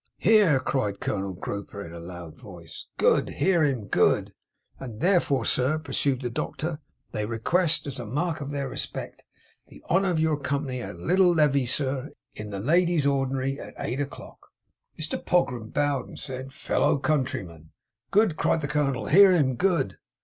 [0.17, 2.87] 'Hear!' cried Colonel Grouper, in a loud voice.
[2.97, 3.29] 'Good!
[3.29, 3.85] Hear him!
[3.85, 4.33] Good!'
[4.79, 6.79] 'And therefore, sir,' pursued the Doctor,
[7.11, 9.23] 'they request; as A mark Of their respect;
[9.67, 13.59] the honour of your company at a little le Vee, sir, in the ladies' ordinary,
[13.59, 14.47] at eight o'clock.'
[14.99, 17.69] Mr Pogram bowed, and said: 'Fellow countrymen!'
[18.09, 19.05] 'Good!' cried the Colonel.
[19.05, 19.53] 'Hear, him!
[19.53, 19.99] Good!